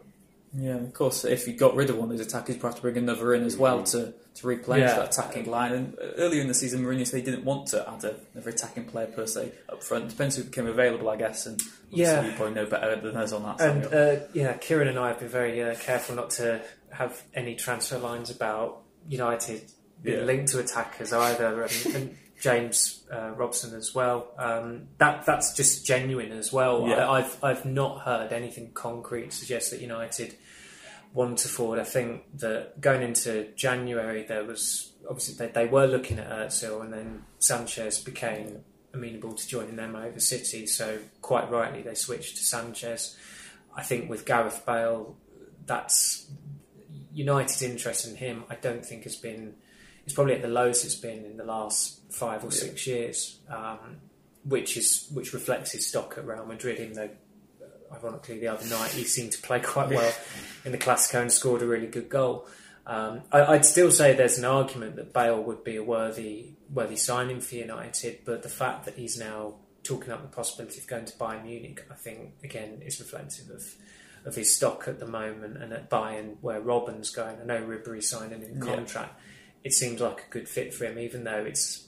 [0.54, 1.26] Yeah, of course.
[1.26, 3.44] If you got rid of one of those attackers, you'd have to bring another in
[3.44, 4.98] as well to, to replenish yeah.
[4.98, 5.72] that attacking line.
[5.74, 9.08] And earlier in the season, Mourinho said he didn't want to add another attacking player
[9.08, 10.10] per se up front.
[10.10, 11.46] Depends who became available, I guess.
[11.46, 13.62] And yeah, you probably know better than us on that.
[13.62, 17.56] And uh, yeah, Kieran and I have been very uh, careful not to have any
[17.56, 19.62] transfer lines about United
[20.02, 20.26] being yeah.
[20.26, 21.64] linked to attackers either.
[21.64, 24.28] and, and James uh, Robson as well.
[24.38, 26.88] Um, that that's just genuine as well.
[26.88, 27.10] Yeah.
[27.10, 30.36] I, have I've not heard anything concrete suggest that United
[31.13, 31.80] want to forward.
[31.80, 36.82] I think that going into January there was obviously they, they were looking at Özil
[36.82, 38.60] and then Sanchez became
[38.93, 40.67] amenable to joining them over City.
[40.67, 43.17] So quite rightly they switched to Sanchez.
[43.76, 45.15] I think with Gareth Bale,
[45.65, 46.30] that's
[47.13, 48.43] United's interest in him.
[48.50, 49.56] I don't think has been
[50.08, 53.98] it's probably at the lowest it's been in the last five or six years, um,
[54.46, 56.80] which is which reflects his stock at Real Madrid.
[56.80, 57.10] Even though,
[57.91, 60.13] ironically, the other night he seemed to play quite well
[60.65, 62.48] in the Clasico and scored a really good goal.
[62.86, 66.96] Um, I, would still say there's an argument that Bale would be a worthy worthy
[66.96, 71.04] signing for United, but the fact that he's now talking up the possibility of going
[71.04, 73.76] to Bayern Munich, I think again is reflective of
[74.24, 77.41] of his stock at the moment and at Bayern where Robben's going.
[77.41, 79.15] I know Ribery signed an in contract.
[79.17, 79.24] Yeah
[79.63, 81.88] it seems like a good fit for him, even though it's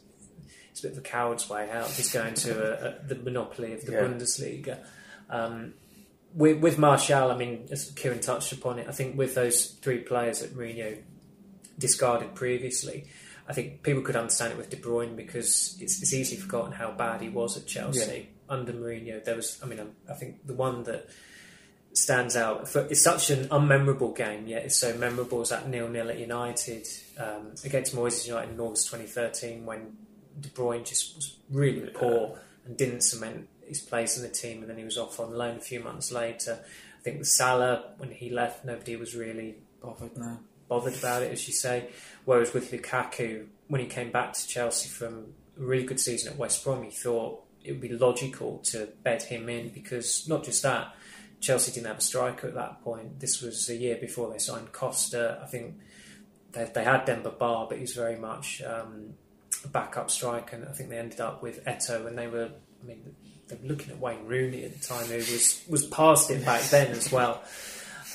[0.72, 1.90] it's a bit of a coward's way out.
[1.90, 4.02] He's going to a, a, the monopoly of the yeah.
[4.02, 4.80] Bundesliga.
[5.30, 5.74] Um,
[6.34, 10.00] with, with Martial, I mean, as Kieran touched upon it, I think with those three
[10.00, 11.00] players that Mourinho
[11.78, 13.08] discarded previously,
[13.48, 16.92] I think people could understand it with De Bruyne because it's, it's easily forgotten how
[16.92, 18.54] bad he was at Chelsea yeah.
[18.54, 19.24] under Mourinho.
[19.24, 21.10] There was, I mean, I think the one that
[21.94, 22.68] stands out.
[22.68, 26.20] For, it's such an unmemorable game, yet it's so memorable as that nil nil at
[26.20, 29.98] United um, against Moyes United in August 2013 when
[30.40, 34.70] De Bruyne just was really poor and didn't cement his place in the team, and
[34.70, 36.60] then he was off on loan a few months later.
[36.98, 40.40] I think with Salah, when he left, nobody was really bothered now.
[40.68, 41.90] bothered about it, as you say.
[42.26, 46.38] Whereas with Lukaku, when he came back to Chelsea from a really good season at
[46.38, 50.64] West Brom, he thought it would be logical to bed him in because not just
[50.64, 50.96] that,
[51.40, 53.20] Chelsea didn't have a striker at that point.
[53.20, 55.40] This was a year before they signed Costa.
[55.42, 55.76] I think
[56.52, 59.14] they, they had Demba Ba, but he was very much um,
[59.64, 62.50] a backup striker, and I think they ended up with Eto'o, and they were,
[62.82, 63.16] I mean,
[63.48, 66.62] they were looking at Wayne Rooney at the time, who was was past it back
[66.64, 67.42] then as well.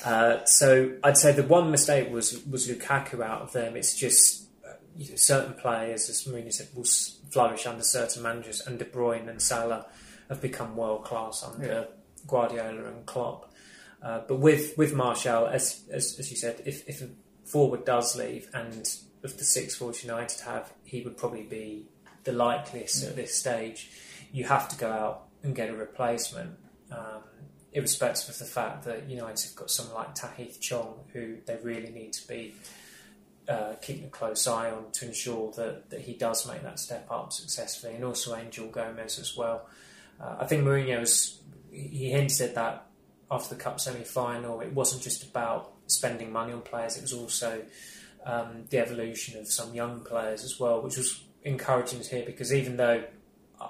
[0.03, 3.75] Uh, so I'd say the one mistake was was Lukaku out of them.
[3.75, 6.85] It's just uh, you know, certain players, as Mourinho said, will
[7.31, 9.87] flourish under certain managers, and De Bruyne and Salah
[10.29, 11.83] have become world class under yeah.
[12.27, 13.51] Guardiola and Klopp.
[14.01, 17.09] Uh, but with with Martial, as, as, as you said, if if a
[17.43, 18.87] forward does leave, and
[19.23, 21.85] of the six forwards United have, he would probably be
[22.23, 23.89] the likeliest at this stage.
[24.31, 26.57] You have to go out and get a replacement.
[26.91, 27.23] Um,
[27.71, 31.89] irrespective of the fact that United have got someone like Tahith Chong, who they really
[31.89, 32.55] need to be
[33.49, 37.05] uh, keeping a close eye on to ensure that, that he does make that step
[37.11, 39.67] up successfully, and also Angel Gomes as well.
[40.19, 41.39] Uh, I think Mourinho's
[41.75, 42.87] he hinted that
[43.29, 47.13] after the cup semi final, it wasn't just about spending money on players; it was
[47.13, 47.63] also
[48.25, 52.25] um, the evolution of some young players as well, which was encouraging to hear.
[52.25, 53.03] Because even though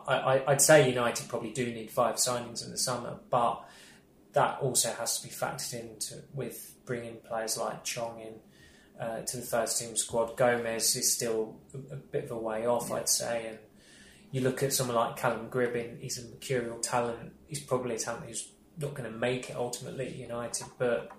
[0.08, 3.64] I, would say United probably do need five signings in the summer, but
[4.34, 8.34] that also has to be factored into with bringing players like Chong in
[9.00, 10.38] uh, to the first team squad.
[10.38, 12.96] Gomes is still a, a bit of a way off, yeah.
[12.96, 13.58] I'd say, and
[14.36, 17.32] you look at someone like Callum Gribbin, he's a mercurial talent.
[17.48, 21.10] He's probably a talent who's not going to make it ultimately at United, but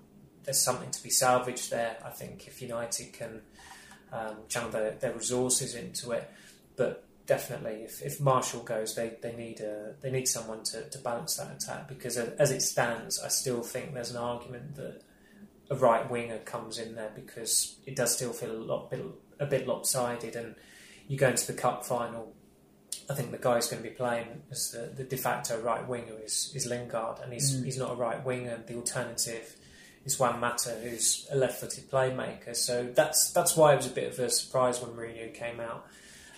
[0.44, 1.96] there's something to be salvaged there.
[2.04, 3.40] I think if United can
[4.12, 6.30] um, channel their, their resources into it,
[6.76, 10.98] but definitely, if, if Martial goes, they, they need a they need someone to, to
[10.98, 15.00] balance that attack because as it stands, I still think there's an argument that
[15.70, 19.02] a right winger comes in there because it does still feel a lot bit,
[19.40, 20.36] a bit lopsided.
[20.36, 20.54] And
[21.08, 22.35] you go into the cup final,
[23.08, 25.86] I think the guy who's going to be playing as the, the de facto right
[25.86, 27.64] winger is, is Lingard, and he's mm.
[27.64, 28.60] he's not a right winger.
[28.66, 29.56] The alternative
[30.04, 32.56] is Juan Mata, who's a left-footed playmaker.
[32.56, 35.86] So that's that's why it was a bit of a surprise when Mourinho came out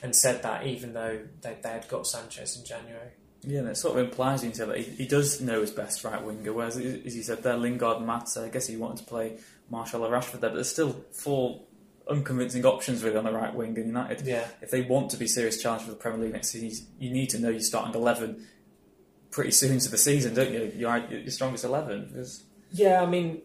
[0.02, 3.10] and said that even though they, they had got Sanchez in January.
[3.42, 6.22] Yeah, and it sort of implies into that he, he does know his best right
[6.22, 6.52] winger.
[6.52, 8.42] Whereas, as you said, there Lingard, Mata.
[8.42, 9.38] I guess he wanted to play
[9.70, 11.62] Martial or Rashford there, but there's still four
[12.08, 14.26] unconvincing options really on the right wing in United.
[14.26, 14.46] Yeah.
[14.60, 17.30] If they want to be serious challenge for the Premier League next season, you need
[17.30, 18.46] to know you're starting eleven
[19.30, 20.72] pretty soon into the season, don't you?
[20.74, 22.08] Your your strongest eleven.
[22.08, 22.44] Because...
[22.70, 23.42] Yeah, I mean,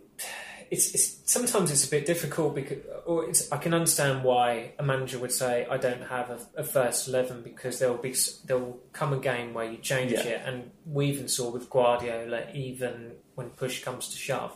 [0.72, 5.20] it's, it's sometimes it's a bit difficult because, or I can understand why a manager
[5.20, 8.80] would say I don't have a, a first eleven because there will be there will
[8.92, 10.22] come a game where you change yeah.
[10.22, 14.56] it, and we even saw with Guardiola, even when push comes to shove,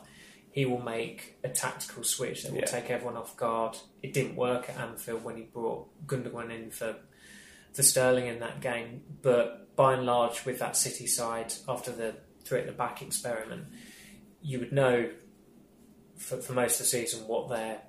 [0.57, 2.65] he will make a tactical switch that will yeah.
[2.65, 3.77] take everyone off guard.
[4.01, 6.95] It didn't work at Anfield when he brought Gundogan in for
[7.75, 12.15] for Sterling in that game, but by and large, with that City side after the
[12.43, 13.67] three at the back experiment,
[14.41, 15.11] you would know
[16.15, 17.81] for, for most of the season what their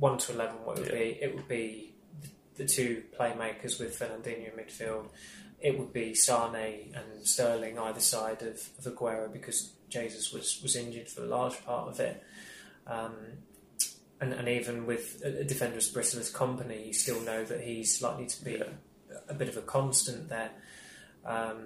[0.00, 0.98] one to eleven what it would yeah.
[0.98, 1.18] be.
[1.22, 5.10] It would be the, the two playmakers with Fernandinho in midfield.
[5.60, 10.76] It would be Sane and Sterling either side of, of Aguero because Jesus was, was
[10.76, 12.22] injured for a large part of it.
[12.86, 13.14] Um,
[14.20, 18.00] and, and even with a defender as brittle as Kompany, you still know that he's
[18.00, 18.64] likely to be yeah.
[19.28, 20.50] a, a, bit of a constant there.
[21.24, 21.58] Um,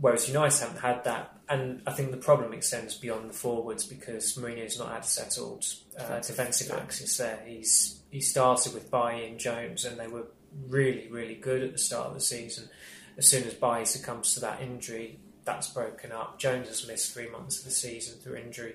[0.00, 4.36] whereas United haven't had that, and I think the problem extends beyond the forwards because
[4.36, 5.64] Mourinho's not had a settled
[5.98, 7.42] uh, defensive axis there.
[7.46, 10.26] He's he started with Bailly and Jones, and they were
[10.68, 12.68] really really good at the start of the season.
[13.16, 16.38] As soon as Bailly succumbs to that injury, that's broken up.
[16.38, 18.74] Jones has missed three months of the season through injury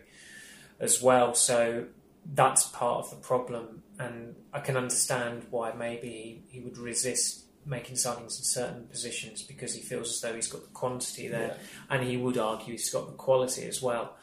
[0.79, 1.85] as well, so
[2.33, 3.83] that's part of the problem.
[3.99, 9.41] And I can understand why maybe he, he would resist making signings in certain positions
[9.43, 11.95] because he feels as though he's got the quantity there, yeah.
[11.95, 14.15] and he would argue he's got the quality as well.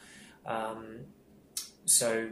[0.45, 1.01] Um,
[1.85, 2.29] so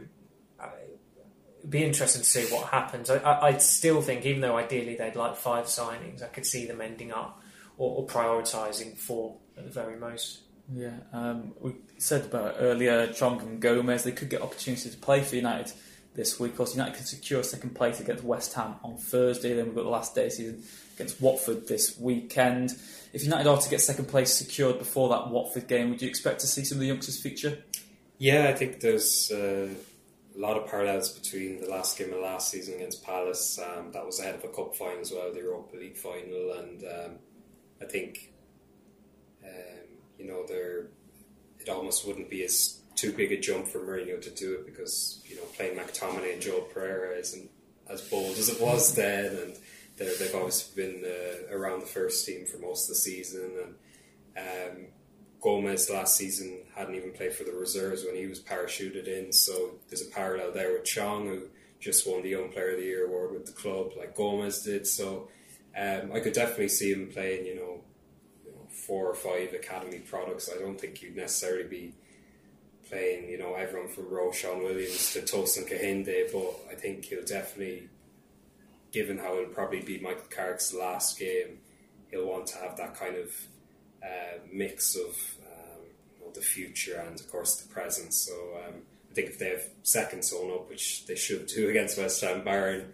[1.58, 3.10] it'd be interesting to see what happens.
[3.10, 6.66] I, I, I, still think, even though ideally they'd like five signings, I could see
[6.66, 7.40] them ending up
[7.76, 10.40] or, or prioritising four at the very most.
[10.72, 15.22] Yeah, um, we said about earlier, Chong and Gomes, they could get opportunity to play
[15.22, 15.72] for United
[16.14, 16.52] this week.
[16.52, 19.54] Of course, United can secure second place against West Ham on Thursday.
[19.54, 20.62] Then we've got the last day of the season
[20.94, 22.70] against Watford this weekend.
[23.12, 26.40] If United are to get second place secured before that Watford game, would you expect
[26.40, 27.58] to see some of the youngsters feature?
[28.18, 29.68] Yeah, I think there's uh,
[30.34, 33.58] a lot of parallels between the last game of last season against Palace.
[33.58, 36.84] Um, that was ahead of a cup final as well, the Europa League final, and
[36.84, 37.18] um,
[37.82, 38.32] I think
[40.18, 40.86] you know there
[41.60, 45.22] it almost wouldn't be as too big a jump for Mourinho to do it because
[45.24, 47.50] you know playing McTominay and Joel Pereira isn't
[47.88, 49.56] as bold as it was then, and
[49.96, 53.74] they've obviously been uh, around the first team for most of the season, and
[54.36, 54.86] Um,
[55.40, 59.74] Gomes last season hadn't even played for the reserves when he was parachuted in, so
[59.88, 61.42] there's a parallel there with Chong, who
[61.80, 64.86] just won the Young Player of the Year award with the club, like Gomes did.
[64.86, 65.28] So
[65.76, 67.80] um, I could definitely see him playing, you know,
[68.74, 70.50] four or five academy products.
[70.54, 71.94] I don't think you'd necessarily be
[72.88, 77.88] playing, you know, everyone from Ro-Shaun Williams to Tosin Kehinde, but I think he'll definitely,
[78.92, 81.58] given how it'll probably be Michael Carrick's last game,
[82.10, 83.34] he'll want to have that kind of
[84.02, 85.14] uh, mix of
[85.46, 85.80] um,
[86.18, 88.12] you know, the future and, of course, the present.
[88.12, 88.32] So
[88.66, 88.74] um,
[89.10, 92.44] I think if they have second zone up, which they should do against West Ham,
[92.44, 92.86] barring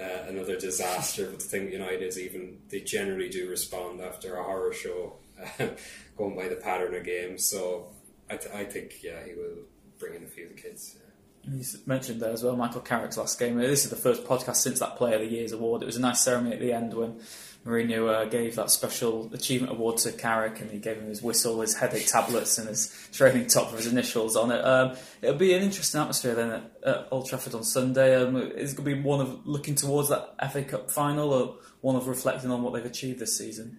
[0.00, 1.26] uh, another disaster.
[1.26, 5.14] but the thing with United is even they generally do respond after a horror show,
[6.16, 7.44] going by the pattern of games.
[7.44, 7.88] So
[8.30, 9.64] I, th- I think yeah, he will
[9.98, 10.96] bring in a few of the kids.
[11.44, 13.56] You mentioned there as well Michael Carrick's last game.
[13.58, 15.82] This is the first podcast since that Player of the Year's award.
[15.82, 17.20] It was a nice ceremony at the end when
[17.64, 21.60] Mourinho uh, gave that special achievement award to Carrick and he gave him his whistle,
[21.60, 24.64] his headache tablets, and his training top with his initials on it.
[24.64, 28.16] Um, it'll be an interesting atmosphere then at, at Old Trafford on Sunday.
[28.16, 31.56] Um, is it going to be one of looking towards that FA Cup final or
[31.82, 33.78] one of reflecting on what they've achieved this season?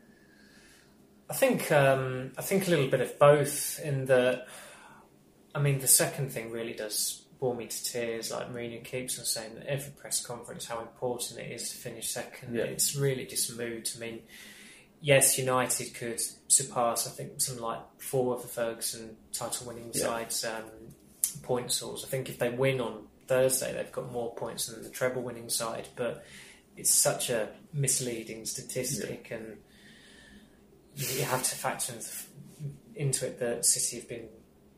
[1.30, 3.80] I think um, I think a little bit of both.
[3.82, 4.46] In the,
[5.54, 8.32] I mean, the second thing really does bore me to tears.
[8.32, 12.10] Like Mourinho keeps on saying that every press conference how important it is to finish
[12.10, 12.56] second.
[12.56, 12.64] Yeah.
[12.64, 13.92] It's really just moved.
[13.98, 14.22] I mean,
[15.02, 17.06] yes, United could surpass.
[17.06, 20.04] I think something like four of the Ferguson title-winning Yeah.
[20.04, 20.64] sides um,
[21.42, 22.06] point source.
[22.06, 25.90] I think if they win on Thursday, they've got more points than the treble-winning side.
[25.98, 26.24] But
[26.78, 29.58] it's such a misleading statistic, and
[30.96, 31.94] you you have to factor
[32.96, 34.30] into it that City have been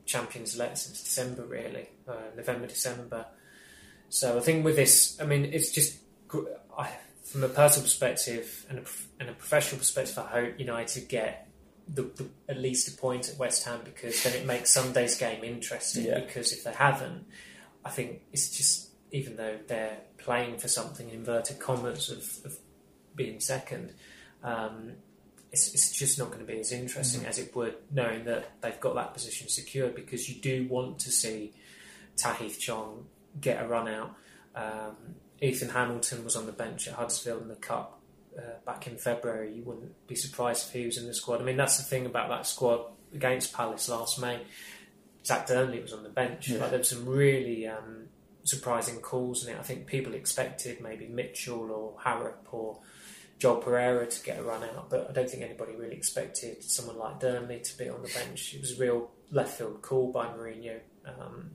[0.05, 3.25] champions elect since December, really, uh, November, December.
[4.09, 5.97] So I think with this, I mean, it's just
[6.77, 6.91] I,
[7.23, 8.83] from a personal perspective and a,
[9.19, 10.17] and a professional perspective.
[10.17, 11.47] I hope United get
[11.87, 15.43] the, the, at least a point at West Ham because then it makes Sunday's game
[15.43, 16.05] interesting.
[16.05, 16.19] Yeah.
[16.19, 17.25] Because if they haven't,
[17.83, 22.57] I think it's just even though they're playing for something in inverted commas of, of
[23.15, 23.93] being second.
[24.43, 24.93] Um,
[25.55, 28.79] it's, it's just not going to be as interesting as it would knowing that they've
[28.81, 31.53] got that position secured because you do want to see
[32.17, 33.05] Tahith Chong
[33.39, 34.15] get a run out.
[34.53, 34.97] Um,
[35.41, 38.01] Ethan Hamilton was on the bench at Huddersfield in the Cup
[38.37, 39.53] uh, back in February.
[39.53, 41.39] You wouldn't be surprised if he was in the squad.
[41.39, 42.81] I mean, that's the thing about that squad
[43.13, 44.41] against Palace last May.
[45.25, 46.49] Zach Dearnley was on the bench.
[46.49, 46.59] Yeah.
[46.59, 48.07] Like, there were some really um,
[48.43, 49.59] surprising calls in it.
[49.59, 52.79] I think people expected maybe Mitchell or Harrop or
[53.37, 56.97] Joel Pereira to get a run out, but I don't think anybody really expected someone
[56.97, 58.53] like Dearnley to be on the bench.
[58.53, 60.79] It was a real left field call by Mourinho.
[61.05, 61.51] Um,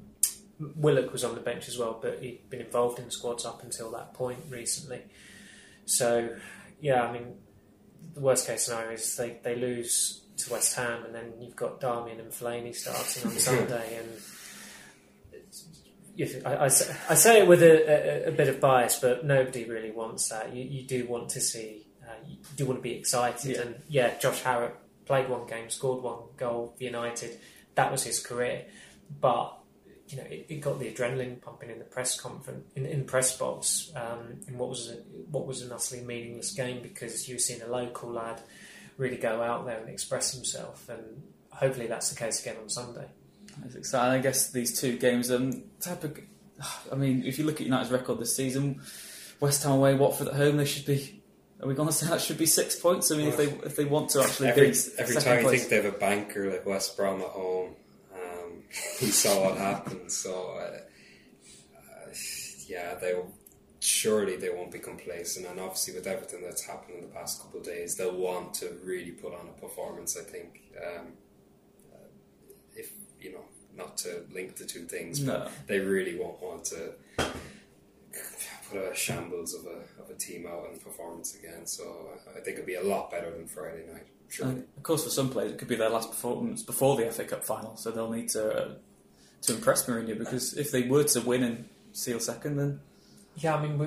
[0.77, 3.63] Willock was on the bench as well, but he'd been involved in the squads up
[3.63, 5.03] until that point recently.
[5.87, 6.37] So,
[6.81, 7.35] yeah, I mean,
[8.15, 11.81] the worst case scenario is they, they lose to West Ham, and then you've got
[11.81, 14.09] Darmian and Fellaini starting on Sunday, and
[16.25, 19.25] if- I, I say- I say it with a, a, a bit of bias, but
[19.25, 20.55] nobody really wants that.
[20.55, 23.63] You, you do want to see, uh, you do want to be excited, Yeah.
[23.63, 27.39] and yeah, Josh Harrop played one game, scored one goal for United.
[27.75, 28.67] That was his career,
[29.21, 29.57] but
[30.09, 33.05] you know, it, it got the adrenaline pumping in the press conference, in, in the
[33.05, 34.95] press box, um, in what was a,
[35.31, 38.41] what was an utterly meaningless game because you were seeing a local lad
[38.97, 43.07] really go out there and express himself, and hopefully that's the case again on Sunday.
[43.65, 44.19] It's exciting.
[44.19, 46.19] I guess these two games, um, type of,
[46.91, 48.81] I mean, if you look at United's record this season,
[49.41, 51.23] West Ham away, Watford at home, they should be.
[51.63, 53.11] Are we going to say that should be six points?
[53.11, 55.69] I mean, if they if they want to actually Every, beat every time you think
[55.69, 57.77] they have a banker like West Brom at home,
[58.15, 58.63] um,
[59.03, 60.11] we saw what happened.
[60.11, 60.79] So, uh,
[61.77, 62.15] uh,
[62.67, 63.31] yeah, they will,
[63.81, 65.47] surely they won't be complacent.
[65.47, 68.79] And obviously, with everything that's happened in the past couple of days, they'll want to
[68.83, 70.17] really put on a performance.
[70.17, 71.09] I think, um,
[73.21, 73.45] you know,
[73.77, 75.41] not to link the two things, No.
[75.41, 76.93] but they really won't want to
[78.71, 81.67] put a shambles of a of a team out in performance again.
[81.67, 84.07] So I- I think it'll be a lot better than Friday night.
[84.29, 84.53] Surely.
[84.53, 87.25] And of course, for some players, it could be their last performance before the FA
[87.25, 88.75] Cup final, so they'll need to uh,
[89.43, 92.81] to impress Mourinho because if they were to win and seal second, then
[93.37, 93.87] Yeah, I mean, we,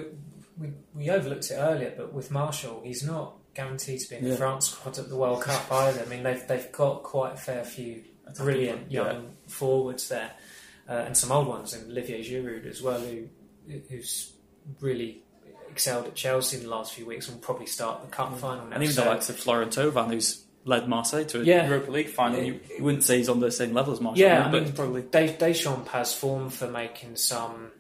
[0.58, 4.32] we, we overlooked it earlier, but with Martial, he's not guaranteed to be in Yeah.
[4.32, 6.02] the France squad at the World Cup either.
[6.02, 9.14] I mean, they've, they've got quite a fair few brilliant Yeah.
[9.14, 10.32] young forwards there,
[10.90, 13.28] uh, and some old ones, and Olivier Giroud as well, who
[13.90, 14.32] who's
[14.82, 15.22] really
[15.70, 18.66] excelled at Chelsea in the last few weeks and will probably start the cup final
[18.66, 18.74] now.
[18.76, 21.68] and even So- the likes of Florent Thauvin, who's led Marseille to a Yeah.
[21.68, 24.46] Europa League final, you, you wouldn't say he's on the same level as Martial, Yeah,
[24.46, 27.72] I mean, probably Des- Deschamps has form for making some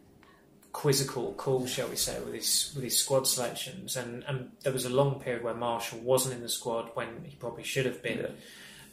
[0.71, 3.95] quizzical calls, shall we say, with his with his squad selections.
[3.95, 7.35] And, and there was a long period where Martial wasn't in the squad when he
[7.35, 8.17] probably should have been.
[8.19, 8.27] Yeah.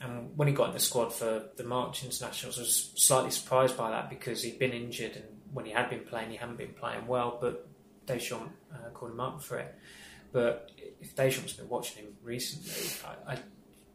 [0.00, 3.76] And when he got in the squad for the March internationals, I was slightly surprised
[3.76, 6.72] by that because he'd been injured, and when he had been playing, he hadn't been
[6.72, 7.38] playing well.
[7.40, 7.68] But
[8.06, 9.74] Deschamps uh, called him up for it.
[10.32, 10.70] But
[11.00, 12.72] if Deschamps has been watching him recently,
[13.26, 13.38] I, I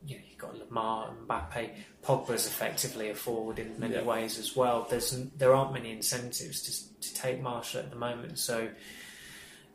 [0.06, 1.72] you know, you've got Lemar and Mbappe.
[2.03, 4.03] Pogba's effectively a forward in many Yeah.
[4.03, 4.86] ways as well.
[4.88, 6.62] There's there aren't many incentives
[7.01, 8.38] to, to take Martial at the moment.
[8.38, 8.70] So,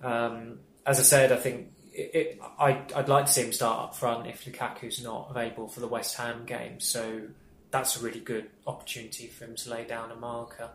[0.02, 3.96] um, as I said, I think it, I, I'd like to see him start up
[3.96, 6.80] front if Lukaku's not available for the West Ham game.
[6.80, 7.22] So
[7.70, 10.70] that's a really good opportunity for him to lay down a marker.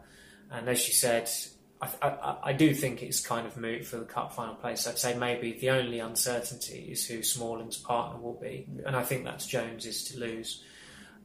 [0.52, 1.30] And as you said,
[1.82, 4.88] I, I, I do think it's kind of moot for the cup final place.
[4.88, 9.26] I'd say maybe the only uncertainty is who Smalling's partner will be, and I think
[9.26, 10.64] that's Jones's to lose.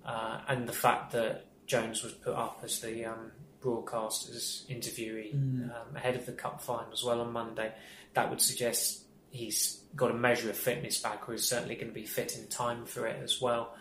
[0.04, 3.30] Uh, and the fact that Jones was put up as the um,
[3.60, 7.72] broadcaster's interviewee um, ahead of the cup final as well on Monday,
[8.14, 11.94] that would suggest he's got a measure of fitness back, or is certainly going to
[11.94, 13.74] be fit in time for it as well.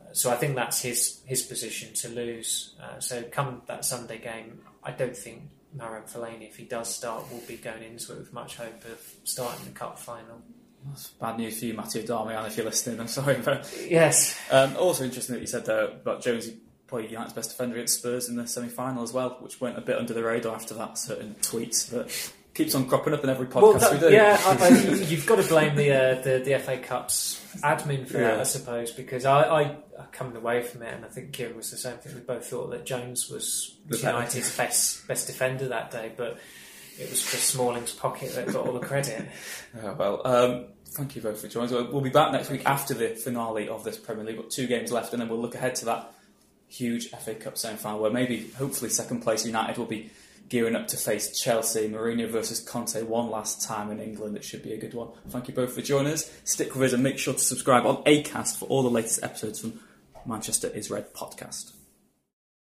[0.00, 2.74] Uh, So I think that's his his position to lose.
[2.82, 5.42] Uh, so come that Sunday game, I don't think
[5.76, 9.00] Marouane Fellaini, if he does start, will be going into it with much hope of
[9.24, 10.40] starting the cup final.
[10.88, 13.00] That's bad news for you, Matteo Darmian, if you're listening.
[13.00, 13.36] I'm sorry.
[13.44, 17.50] But, Yes, um, also interesting that you said there about Jones, he probably United's best
[17.50, 20.22] defender against Spurs in the semi final as well, which went a bit under the
[20.22, 21.90] radar after that certain tweets.
[21.92, 22.08] But
[22.56, 24.10] keeps on cropping up in every podcast well, we do.
[24.12, 24.68] yeah, I, I,
[25.08, 28.90] you've got to blame the, uh, the the FA Cup's admin for that, I suppose,
[28.92, 31.98] because I, I, I coming away from it, and I think Kieran was the same
[31.98, 32.14] thing.
[32.14, 33.98] We both thought that Jones was The.
[33.98, 36.38] United's best best defender that day, but
[36.98, 39.28] it was Chris Smalling's pocket that got all the credit.
[39.76, 41.92] Yeah, well, um, thank you both for joining us.
[41.92, 44.36] We'll be back next week after the finale of this Premier League.
[44.36, 46.12] We've got two games left, and then we'll look ahead to that
[46.68, 50.10] huge FA Cup semi final where maybe, hopefully, second place United will be
[50.48, 51.88] gearing up to face Chelsea.
[51.88, 54.36] Mourinho versus Conte one last time in England.
[54.36, 55.08] It should be a good one.
[55.28, 56.30] Thank you both for joining us.
[56.44, 59.60] Stick with us and make sure to subscribe on ACAST for all the latest episodes
[59.60, 59.80] from
[60.26, 61.75] Manchester is Red podcast.